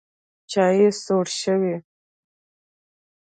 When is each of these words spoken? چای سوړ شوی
چای 0.51 0.79
سوړ 1.03 1.25
شوی 1.39 1.75